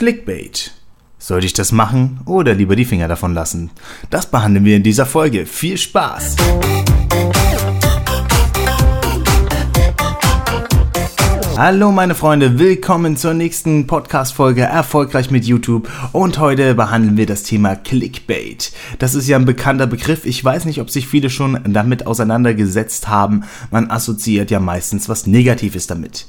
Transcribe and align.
Clickbait. 0.00 0.72
Sollte 1.18 1.44
ich 1.44 1.52
das 1.52 1.72
machen 1.72 2.20
oder 2.24 2.54
lieber 2.54 2.74
die 2.74 2.86
Finger 2.86 3.06
davon 3.06 3.34
lassen? 3.34 3.70
Das 4.08 4.30
behandeln 4.30 4.64
wir 4.64 4.76
in 4.76 4.82
dieser 4.82 5.04
Folge. 5.04 5.44
Viel 5.44 5.76
Spaß! 5.76 6.36
Hallo 11.62 11.92
meine 11.92 12.14
Freunde, 12.14 12.58
willkommen 12.58 13.18
zur 13.18 13.34
nächsten 13.34 13.86
Podcast-Folge 13.86 14.62
Erfolgreich 14.62 15.30
mit 15.30 15.44
YouTube 15.44 15.90
und 16.12 16.38
heute 16.38 16.74
behandeln 16.74 17.18
wir 17.18 17.26
das 17.26 17.42
Thema 17.42 17.76
Clickbait. 17.76 18.72
Das 18.98 19.14
ist 19.14 19.28
ja 19.28 19.36
ein 19.36 19.44
bekannter 19.44 19.86
Begriff, 19.86 20.24
ich 20.24 20.42
weiß 20.42 20.64
nicht, 20.64 20.80
ob 20.80 20.88
sich 20.88 21.06
viele 21.06 21.28
schon 21.28 21.60
damit 21.64 22.06
auseinandergesetzt 22.06 23.08
haben, 23.08 23.44
man 23.70 23.90
assoziiert 23.90 24.50
ja 24.50 24.58
meistens 24.58 25.10
was 25.10 25.26
Negatives 25.26 25.86
damit. 25.86 26.24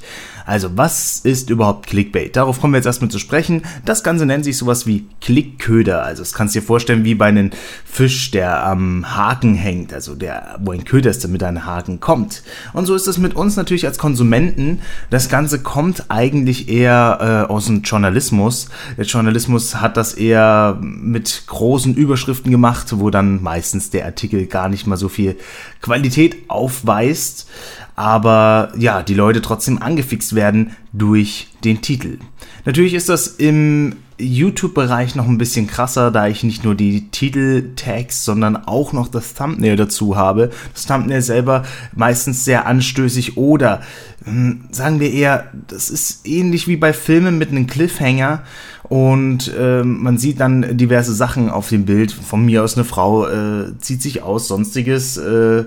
Also 0.45 0.75
was 0.75 1.19
ist 1.19 1.49
überhaupt 1.49 1.87
Clickbait? 1.87 2.35
Darauf 2.35 2.59
kommen 2.59 2.73
wir 2.73 2.79
jetzt 2.79 2.85
erstmal 2.85 3.11
zu 3.11 3.19
sprechen. 3.19 3.61
Das 3.85 4.03
Ganze 4.03 4.25
nennt 4.25 4.43
sich 4.43 4.57
sowas 4.57 4.85
wie 4.87 5.07
Klickköder. 5.21 6.03
Also 6.03 6.23
das 6.23 6.33
kannst 6.33 6.55
du 6.55 6.59
dir 6.59 6.65
vorstellen 6.65 7.03
wie 7.03 7.15
bei 7.15 7.27
einem 7.27 7.51
Fisch, 7.85 8.31
der 8.31 8.65
am 8.65 9.15
Haken 9.15 9.55
hängt, 9.55 9.93
also 9.93 10.15
der, 10.15 10.59
wo 10.61 10.71
ein 10.71 10.83
Köder 10.83 11.09
ist, 11.09 11.23
damit 11.23 11.43
ein 11.43 11.65
Haken 11.65 11.99
kommt. 11.99 12.43
Und 12.73 12.85
so 12.85 12.95
ist 12.95 13.07
es 13.07 13.17
mit 13.17 13.35
uns 13.35 13.55
natürlich 13.55 13.85
als 13.85 13.97
Konsumenten. 13.97 14.79
Das 15.21 15.29
Ganze 15.29 15.59
kommt 15.59 16.05
eigentlich 16.09 16.67
eher 16.67 17.45
äh, 17.47 17.51
aus 17.51 17.67
dem 17.67 17.83
Journalismus. 17.83 18.69
Der 18.97 19.05
Journalismus 19.05 19.75
hat 19.75 19.95
das 19.95 20.15
eher 20.15 20.79
mit 20.81 21.43
großen 21.45 21.93
Überschriften 21.93 22.49
gemacht, 22.49 22.87
wo 22.95 23.11
dann 23.11 23.43
meistens 23.43 23.91
der 23.91 24.05
Artikel 24.05 24.47
gar 24.47 24.67
nicht 24.67 24.87
mal 24.87 24.97
so 24.97 25.09
viel 25.09 25.37
Qualität 25.79 26.37
aufweist 26.47 27.47
aber 27.95 28.71
ja, 28.77 29.03
die 29.03 29.13
Leute 29.13 29.43
trotzdem 29.43 29.79
angefixt 29.79 30.33
werden 30.33 30.75
durch 30.91 31.49
den 31.63 31.81
Titel. 31.81 32.17
Natürlich 32.65 32.95
ist 32.95 33.09
das 33.09 33.27
im 33.27 33.97
YouTube-Bereich 34.21 35.15
noch 35.15 35.27
ein 35.27 35.37
bisschen 35.37 35.67
krasser, 35.67 36.11
da 36.11 36.27
ich 36.27 36.43
nicht 36.43 36.63
nur 36.63 36.75
die 36.75 37.09
Titel-Tags, 37.09 38.23
sondern 38.23 38.55
auch 38.55 38.93
noch 38.93 39.07
das 39.07 39.33
Thumbnail 39.33 39.75
dazu 39.75 40.15
habe. 40.15 40.51
Das 40.73 40.85
Thumbnail 40.85 41.21
selber 41.21 41.63
meistens 41.95 42.45
sehr 42.45 42.65
anstößig 42.65 43.37
oder 43.37 43.81
hm, 44.23 44.65
sagen 44.71 44.99
wir 44.99 45.11
eher, 45.11 45.51
das 45.67 45.89
ist 45.89 46.27
ähnlich 46.27 46.67
wie 46.67 46.77
bei 46.77 46.93
Filmen 46.93 47.37
mit 47.37 47.49
einem 47.49 47.67
Cliffhanger 47.67 48.43
und 48.83 49.53
äh, 49.57 49.83
man 49.83 50.17
sieht 50.17 50.39
dann 50.39 50.77
diverse 50.77 51.13
Sachen 51.13 51.49
auf 51.49 51.69
dem 51.69 51.85
Bild. 51.85 52.11
Von 52.11 52.45
mir 52.45 52.63
aus 52.63 52.75
eine 52.75 52.85
Frau 52.85 53.27
äh, 53.27 53.77
zieht 53.79 54.01
sich 54.01 54.21
aus, 54.21 54.47
sonstiges. 54.47 55.17
Äh, 55.17 55.65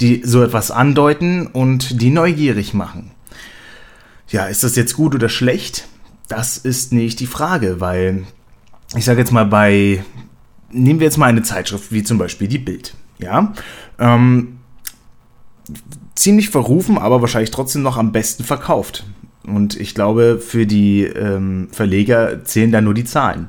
die 0.00 0.22
so 0.24 0.42
etwas 0.42 0.70
andeuten 0.70 1.46
und 1.46 2.00
die 2.02 2.10
neugierig 2.10 2.74
machen. 2.74 3.10
Ja, 4.28 4.46
ist 4.46 4.64
das 4.64 4.76
jetzt 4.76 4.94
gut 4.94 5.14
oder 5.14 5.28
schlecht? 5.28 5.86
Das 6.28 6.58
ist 6.58 6.92
nicht 6.92 7.20
die 7.20 7.26
Frage, 7.26 7.80
weil 7.80 8.24
ich 8.96 9.04
sage 9.04 9.20
jetzt 9.20 9.32
mal 9.32 9.46
bei, 9.46 10.04
nehmen 10.70 11.00
wir 11.00 11.06
jetzt 11.06 11.18
mal 11.18 11.26
eine 11.26 11.42
Zeitschrift 11.42 11.92
wie 11.92 12.02
zum 12.02 12.18
Beispiel 12.18 12.48
die 12.48 12.58
Bild, 12.58 12.94
ja, 13.18 13.52
ähm, 13.98 14.58
ziemlich 16.14 16.50
verrufen, 16.50 16.98
aber 16.98 17.20
wahrscheinlich 17.20 17.50
trotzdem 17.50 17.82
noch 17.82 17.96
am 17.96 18.12
besten 18.12 18.44
verkauft. 18.44 19.04
Und 19.44 19.78
ich 19.78 19.94
glaube, 19.94 20.40
für 20.44 20.66
die 20.66 21.04
ähm, 21.04 21.68
Verleger 21.70 22.44
zählen 22.44 22.72
da 22.72 22.80
nur 22.80 22.94
die 22.94 23.04
Zahlen. 23.04 23.48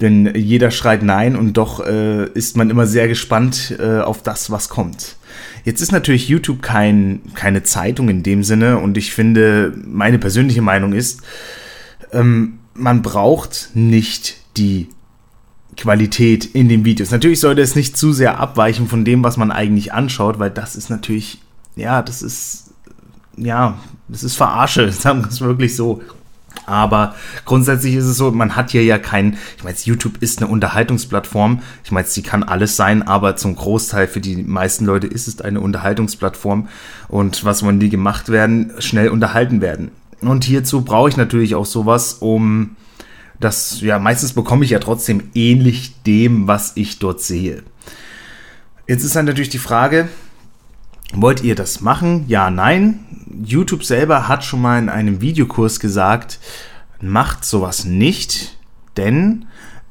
Denn 0.00 0.34
jeder 0.34 0.70
schreit 0.70 1.02
Nein 1.02 1.34
und 1.34 1.54
doch 1.54 1.84
äh, 1.84 2.26
ist 2.32 2.56
man 2.56 2.68
immer 2.70 2.86
sehr 2.86 3.08
gespannt 3.08 3.74
äh, 3.78 4.00
auf 4.00 4.22
das, 4.22 4.50
was 4.50 4.68
kommt. 4.68 5.16
Jetzt 5.64 5.80
ist 5.80 5.92
natürlich 5.92 6.28
YouTube 6.28 6.62
kein, 6.62 7.22
keine 7.34 7.62
Zeitung 7.62 8.08
in 8.08 8.22
dem 8.22 8.44
Sinne 8.44 8.78
und 8.78 8.96
ich 8.96 9.12
finde, 9.12 9.72
meine 9.84 10.18
persönliche 10.18 10.62
Meinung 10.62 10.92
ist, 10.92 11.22
ähm, 12.12 12.58
man 12.74 13.02
braucht 13.02 13.70
nicht 13.74 14.36
die 14.56 14.88
Qualität 15.76 16.44
in 16.44 16.68
den 16.68 16.84
Videos. 16.84 17.10
Natürlich 17.10 17.40
sollte 17.40 17.62
es 17.62 17.76
nicht 17.76 17.96
zu 17.96 18.12
sehr 18.12 18.38
abweichen 18.38 18.88
von 18.88 19.04
dem, 19.04 19.22
was 19.22 19.36
man 19.36 19.50
eigentlich 19.50 19.92
anschaut, 19.92 20.38
weil 20.38 20.50
das 20.50 20.76
ist 20.76 20.90
natürlich, 20.90 21.40
ja, 21.76 22.02
das 22.02 22.22
ist, 22.22 22.74
ja, 23.36 23.78
das 24.08 24.24
ist 24.24 24.36
Verarsche, 24.36 24.90
sagen 24.92 25.22
wir 25.22 25.28
es 25.28 25.40
wirklich 25.40 25.76
so. 25.76 26.02
Aber 26.66 27.14
grundsätzlich 27.44 27.94
ist 27.94 28.06
es 28.06 28.16
so, 28.16 28.30
man 28.30 28.56
hat 28.56 28.70
hier 28.70 28.84
ja 28.84 28.98
kein, 28.98 29.38
ich 29.56 29.64
meine, 29.64 29.76
YouTube 29.80 30.20
ist 30.20 30.42
eine 30.42 30.50
Unterhaltungsplattform. 30.50 31.62
Ich 31.84 31.92
meine, 31.92 32.06
sie 32.06 32.22
kann 32.22 32.42
alles 32.42 32.76
sein, 32.76 33.06
aber 33.06 33.36
zum 33.36 33.54
Großteil 33.54 34.08
für 34.08 34.20
die 34.20 34.36
meisten 34.36 34.84
Leute 34.84 35.06
ist 35.06 35.28
es 35.28 35.40
eine 35.40 35.60
Unterhaltungsplattform. 35.60 36.68
Und 37.08 37.44
was 37.44 37.62
wollen 37.62 37.80
die 37.80 37.88
gemacht 37.88 38.28
werden? 38.28 38.72
Schnell 38.80 39.08
unterhalten 39.08 39.60
werden. 39.60 39.92
Und 40.20 40.44
hierzu 40.44 40.82
brauche 40.82 41.08
ich 41.08 41.16
natürlich 41.16 41.54
auch 41.54 41.66
sowas, 41.66 42.14
um 42.14 42.76
das, 43.40 43.80
ja, 43.80 43.98
meistens 43.98 44.32
bekomme 44.32 44.64
ich 44.64 44.70
ja 44.70 44.80
trotzdem 44.80 45.30
ähnlich 45.34 46.02
dem, 46.02 46.48
was 46.48 46.72
ich 46.76 46.98
dort 46.98 47.20
sehe. 47.20 47.62
Jetzt 48.86 49.04
ist 49.04 49.14
dann 49.14 49.26
natürlich 49.26 49.50
die 49.50 49.58
Frage, 49.58 50.08
wollt 51.12 51.42
ihr 51.42 51.54
das 51.54 51.80
machen? 51.80 52.24
Ja, 52.26 52.50
nein. 52.50 53.00
YouTube 53.44 53.84
selber 53.84 54.26
hat 54.26 54.44
schon 54.44 54.60
mal 54.60 54.78
in 54.78 54.88
einem 54.88 55.20
Videokurs 55.20 55.78
gesagt, 55.78 56.40
macht 57.00 57.44
sowas 57.44 57.84
nicht, 57.84 58.58
denn 58.96 59.46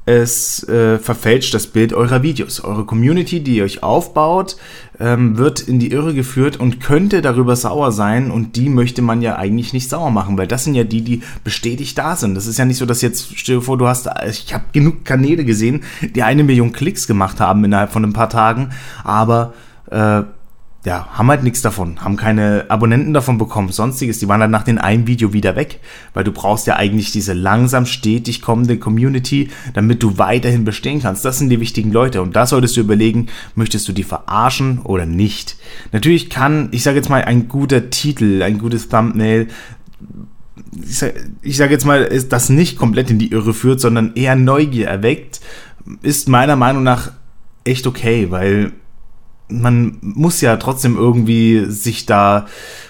es 0.08 0.66
äh, 0.66 0.98
verfälscht 0.98 1.52
das 1.52 1.66
Bild 1.66 1.92
eurer 1.92 2.22
Videos. 2.22 2.64
Eure 2.64 2.86
Community, 2.86 3.40
die 3.40 3.56
ihr 3.56 3.64
euch 3.64 3.82
aufbaut, 3.82 4.56
ähm, 4.98 5.36
wird 5.36 5.60
in 5.60 5.78
die 5.78 5.92
Irre 5.92 6.14
geführt 6.14 6.58
und 6.58 6.80
könnte 6.80 7.20
darüber 7.20 7.56
sauer 7.56 7.92
sein 7.92 8.30
und 8.30 8.56
die 8.56 8.70
möchte 8.70 9.02
man 9.02 9.20
ja 9.20 9.36
eigentlich 9.36 9.74
nicht 9.74 9.90
sauer 9.90 10.10
machen, 10.10 10.38
weil 10.38 10.46
das 10.46 10.64
sind 10.64 10.74
ja 10.74 10.84
die, 10.84 11.02
die 11.02 11.22
bestätigt 11.44 11.98
da 11.98 12.16
sind. 12.16 12.34
Das 12.36 12.46
ist 12.46 12.58
ja 12.58 12.64
nicht 12.64 12.78
so, 12.78 12.86
dass 12.86 13.02
jetzt, 13.02 13.38
stell 13.38 13.56
dir 13.56 13.60
vor, 13.60 13.76
du 13.76 13.86
hast, 13.86 14.08
ich 14.26 14.54
habe 14.54 14.64
genug 14.72 15.04
Kanäle 15.04 15.44
gesehen, 15.44 15.82
die 16.00 16.22
eine 16.22 16.42
Million 16.42 16.72
Klicks 16.72 17.06
gemacht 17.06 17.38
haben 17.38 17.62
innerhalb 17.64 17.92
von 17.92 18.02
ein 18.02 18.14
paar 18.14 18.30
Tagen, 18.30 18.70
aber 19.04 19.52
äh, 19.90 20.22
ja, 20.84 21.08
haben 21.12 21.28
halt 21.28 21.42
nichts 21.42 21.60
davon, 21.60 22.00
haben 22.04 22.16
keine 22.16 22.66
Abonnenten 22.68 23.12
davon 23.12 23.36
bekommen, 23.36 23.70
sonstiges. 23.70 24.20
Die 24.20 24.28
waren 24.28 24.40
dann 24.40 24.52
nach 24.52 24.62
dem 24.62 24.78
einen 24.78 25.08
Video 25.08 25.32
wieder 25.32 25.56
weg, 25.56 25.80
weil 26.14 26.22
du 26.22 26.30
brauchst 26.30 26.68
ja 26.68 26.76
eigentlich 26.76 27.10
diese 27.10 27.32
langsam 27.32 27.84
stetig 27.84 28.42
kommende 28.42 28.78
Community, 28.78 29.50
damit 29.74 30.02
du 30.02 30.18
weiterhin 30.18 30.64
bestehen 30.64 31.02
kannst. 31.02 31.24
Das 31.24 31.38
sind 31.38 31.50
die 31.50 31.60
wichtigen 31.60 31.90
Leute 31.90 32.22
und 32.22 32.36
da 32.36 32.46
solltest 32.46 32.76
du 32.76 32.80
überlegen, 32.80 33.26
möchtest 33.56 33.88
du 33.88 33.92
die 33.92 34.04
verarschen 34.04 34.78
oder 34.78 35.04
nicht. 35.04 35.56
Natürlich 35.90 36.30
kann, 36.30 36.68
ich 36.70 36.84
sage 36.84 36.96
jetzt 36.96 37.10
mal, 37.10 37.24
ein 37.24 37.48
guter 37.48 37.90
Titel, 37.90 38.42
ein 38.42 38.58
gutes 38.58 38.88
Thumbnail 38.88 39.48
ich 40.82 40.98
sage 40.98 41.30
sag 41.44 41.70
jetzt 41.70 41.86
mal, 41.86 42.02
ist 42.02 42.32
das 42.32 42.50
nicht 42.50 42.78
komplett 42.78 43.10
in 43.10 43.18
die 43.18 43.30
Irre 43.30 43.54
führt, 43.54 43.80
sondern 43.80 44.12
eher 44.14 44.36
Neugier 44.36 44.86
erweckt, 44.86 45.40
ist 46.02 46.28
meiner 46.28 46.56
Meinung 46.56 46.82
nach 46.82 47.12
echt 47.64 47.86
okay, 47.86 48.30
weil 48.30 48.72
man 49.48 49.98
muss 50.00 50.40
ja 50.40 50.56
trotzdem 50.56 50.96
irgendwie 50.96 51.66
sich 51.68 52.06
da 52.06 52.46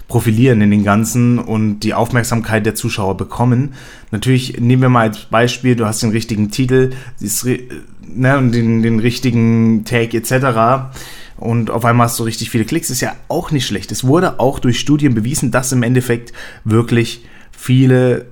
profilieren 0.09 0.61
in 0.61 0.71
den 0.71 0.85
Ganzen 0.85 1.39
und 1.39 1.81
die 1.81 1.95
Aufmerksamkeit 1.95 2.65
der 2.67 2.75
Zuschauer 2.75 3.17
bekommen. 3.17 3.75
Natürlich 4.11 4.59
nehmen 4.59 4.83
wir 4.83 4.89
mal 4.89 5.09
als 5.09 5.27
Beispiel, 5.27 5.77
du 5.77 5.87
hast 5.87 6.03
den 6.03 6.11
richtigen 6.11 6.51
Titel 6.51 6.93
ne, 7.21 8.39
und 8.39 8.53
den, 8.53 8.83
den 8.83 8.99
richtigen 9.01 9.85
Tag 9.85 10.15
etc. 10.15 10.91
Und 11.37 11.71
auf 11.71 11.85
einmal 11.85 12.07
hast 12.07 12.19
du 12.19 12.25
richtig 12.25 12.51
viele 12.51 12.65
Klicks, 12.65 12.91
ist 12.91 13.03
ja 13.03 13.15
auch 13.29 13.51
nicht 13.51 13.67
schlecht. 13.67 13.93
Es 13.93 14.05
wurde 14.05 14.41
auch 14.41 14.59
durch 14.59 14.81
Studien 14.81 15.15
bewiesen, 15.15 15.51
dass 15.51 15.73
im 15.73 15.83
Endeffekt 15.83 16.33
wirklich 16.65 17.25
viele 17.53 18.27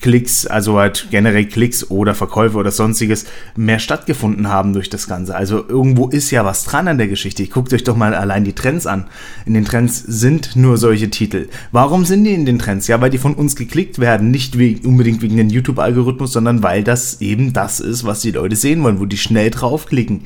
Klicks, 0.00 0.46
also 0.46 0.78
halt 0.78 1.08
generell 1.10 1.46
Klicks 1.46 1.90
oder 1.90 2.14
Verkäufe 2.14 2.58
oder 2.58 2.70
sonstiges 2.70 3.26
mehr 3.56 3.78
stattgefunden 3.78 4.48
haben 4.48 4.72
durch 4.72 4.90
das 4.90 5.06
Ganze. 5.06 5.34
Also 5.34 5.64
irgendwo 5.66 6.08
ist 6.08 6.30
ja 6.30 6.44
was 6.44 6.64
dran 6.64 6.88
an 6.88 6.98
der 6.98 7.08
Geschichte. 7.08 7.46
Guckt 7.46 7.72
euch 7.72 7.84
doch 7.84 7.96
mal 7.96 8.14
allein 8.14 8.44
die 8.44 8.52
Trends 8.52 8.86
an. 8.86 9.06
In 9.46 9.54
den 9.54 9.64
Trends 9.64 9.98
sind 9.98 10.56
nur 10.56 10.76
solche 10.76 11.10
Titel. 11.10 11.48
Warum 11.72 12.04
sind 12.04 12.24
die 12.24 12.34
in 12.34 12.44
den 12.44 12.58
Trends? 12.58 12.86
Ja, 12.86 13.00
weil 13.00 13.10
die 13.10 13.18
von 13.18 13.34
uns 13.34 13.56
geklickt 13.56 13.98
werden. 13.98 14.30
Nicht 14.30 14.58
wegen, 14.58 14.86
unbedingt 14.86 15.22
wegen 15.22 15.36
dem 15.36 15.48
YouTube-Algorithmus, 15.48 16.32
sondern 16.32 16.62
weil 16.62 16.84
das 16.84 17.20
eben 17.20 17.52
das 17.52 17.80
ist, 17.80 18.04
was 18.04 18.20
die 18.20 18.32
Leute 18.32 18.56
sehen 18.56 18.82
wollen, 18.82 19.00
wo 19.00 19.06
die 19.06 19.18
schnell 19.18 19.50
draufklicken. 19.50 20.22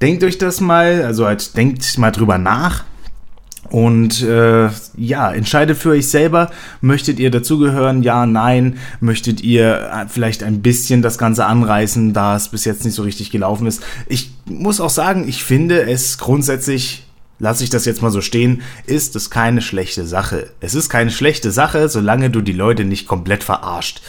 Denkt 0.00 0.24
euch 0.24 0.38
das 0.38 0.60
mal, 0.60 1.04
also 1.04 1.26
halt 1.26 1.56
denkt 1.56 1.98
mal 1.98 2.10
drüber 2.10 2.38
nach 2.38 2.84
und 3.70 4.22
äh, 4.22 4.68
ja, 4.96 5.32
entscheidet 5.32 5.78
für 5.78 5.90
euch 5.90 6.08
selber, 6.08 6.50
möchtet 6.80 7.20
ihr 7.20 7.30
dazugehören, 7.30 8.02
ja, 8.02 8.26
nein, 8.26 8.78
möchtet 9.00 9.42
ihr 9.42 9.90
äh, 9.92 10.08
vielleicht 10.08 10.42
ein 10.42 10.60
bisschen 10.60 11.02
das 11.02 11.18
Ganze 11.18 11.46
anreißen, 11.46 12.12
da 12.12 12.36
es 12.36 12.48
bis 12.48 12.64
jetzt 12.64 12.84
nicht 12.84 12.94
so 12.94 13.04
richtig 13.04 13.30
gelaufen 13.30 13.66
ist. 13.66 13.82
Ich 14.08 14.32
muss 14.46 14.80
auch 14.80 14.90
sagen, 14.90 15.28
ich 15.28 15.44
finde 15.44 15.88
es 15.88 16.18
grundsätzlich, 16.18 17.06
lasse 17.38 17.62
ich 17.62 17.70
das 17.70 17.84
jetzt 17.84 18.02
mal 18.02 18.10
so 18.10 18.20
stehen, 18.20 18.62
ist 18.86 19.14
es 19.14 19.30
keine 19.30 19.62
schlechte 19.62 20.04
Sache. 20.04 20.50
Es 20.60 20.74
ist 20.74 20.88
keine 20.88 21.12
schlechte 21.12 21.52
Sache, 21.52 21.88
solange 21.88 22.28
du 22.30 22.40
die 22.40 22.52
Leute 22.52 22.84
nicht 22.84 23.06
komplett 23.06 23.44
verarscht. 23.44 24.02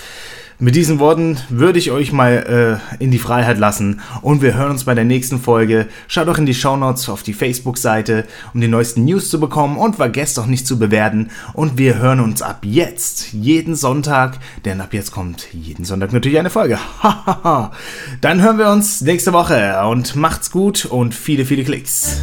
Mit 0.63 0.75
diesen 0.75 0.99
Worten 0.99 1.39
würde 1.49 1.79
ich 1.79 1.89
euch 1.89 2.11
mal 2.11 2.79
äh, 2.99 3.03
in 3.03 3.09
die 3.09 3.17
Freiheit 3.17 3.57
lassen 3.57 3.99
und 4.21 4.43
wir 4.43 4.53
hören 4.53 4.69
uns 4.69 4.83
bei 4.83 4.93
der 4.93 5.05
nächsten 5.05 5.39
Folge. 5.39 5.87
Schaut 6.07 6.27
doch 6.27 6.37
in 6.37 6.45
die 6.45 6.53
Shownotes 6.53 7.09
auf 7.09 7.23
die 7.23 7.33
Facebook-Seite, 7.33 8.25
um 8.53 8.61
die 8.61 8.67
neuesten 8.67 9.03
News 9.03 9.31
zu 9.31 9.39
bekommen 9.39 9.75
und 9.75 9.95
vergesst 9.95 10.37
auch 10.37 10.45
nicht 10.45 10.67
zu 10.67 10.77
bewerten. 10.77 11.31
Und 11.53 11.79
wir 11.79 11.97
hören 11.97 12.19
uns 12.19 12.43
ab 12.43 12.59
jetzt 12.61 13.33
jeden 13.33 13.73
Sonntag, 13.73 14.37
denn 14.63 14.81
ab 14.81 14.93
jetzt 14.93 15.11
kommt 15.11 15.47
jeden 15.51 15.83
Sonntag 15.83 16.13
natürlich 16.13 16.37
eine 16.37 16.51
Folge. 16.51 16.77
Dann 18.21 18.41
hören 18.43 18.59
wir 18.59 18.69
uns 18.69 19.01
nächste 19.01 19.33
Woche 19.33 19.81
und 19.89 20.15
macht's 20.15 20.51
gut 20.51 20.85
und 20.85 21.15
viele, 21.15 21.45
viele 21.45 21.63
Klicks. 21.63 22.21